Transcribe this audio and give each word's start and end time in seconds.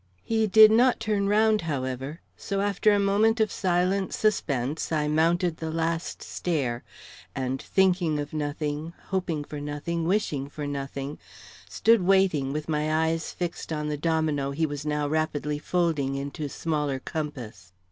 He 0.23 0.47
did 0.47 0.71
not 0.71 0.99
turn 0.99 1.27
round, 1.29 1.61
however; 1.61 2.21
so, 2.35 2.59
after 2.59 2.91
a 2.91 2.97
moment 2.97 3.39
of 3.39 3.51
silent 3.51 4.15
suspense, 4.15 4.91
I 4.91 5.07
mounted 5.07 5.57
the 5.57 5.69
last 5.69 6.23
stair, 6.23 6.83
and 7.35 7.61
thinking 7.61 8.17
of 8.17 8.33
nothing, 8.33 8.93
hoping 9.09 9.43
for 9.43 9.61
nothing, 9.61 10.07
wishing 10.07 10.49
for 10.49 10.65
nothing, 10.65 11.19
stood 11.69 12.01
waiting, 12.01 12.51
with 12.51 12.67
my 12.67 12.91
eyes 13.09 13.31
fixed 13.31 13.71
on 13.71 13.89
the 13.89 13.95
domino 13.95 14.49
he 14.49 14.65
was 14.65 14.87
now 14.87 15.07
rapidly 15.07 15.59
folding 15.59 16.15
into 16.15 16.49
smaller 16.49 16.97
compass. 16.97 17.71